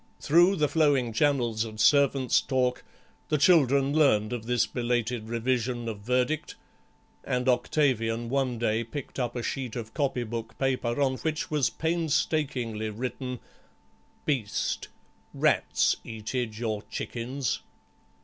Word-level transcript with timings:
Through 0.19 0.55
the 0.55 0.67
flowing 0.67 1.13
channels 1.13 1.63
of 1.63 1.79
servant 1.79 2.41
talk 2.47 2.83
the 3.29 3.37
children 3.37 3.93
learned 3.93 4.33
of 4.33 4.47
this 4.47 4.65
belated 4.65 5.27
revision 5.29 5.87
of 5.87 5.99
verdict, 5.99 6.55
and 7.23 7.47
Octavian 7.47 8.27
one 8.27 8.57
day 8.57 8.83
picked 8.83 9.19
up 9.19 9.35
a 9.35 9.43
sheet 9.43 9.75
of 9.75 9.93
copy 9.93 10.23
book 10.23 10.57
paper 10.57 10.99
on 10.99 11.17
which 11.17 11.51
was 11.51 11.69
painstakingly 11.69 12.89
written: 12.89 13.41
"Beast. 14.25 14.87
Rats 15.35 15.97
eated 16.03 16.57
your 16.57 16.81
chickens." 16.89 17.59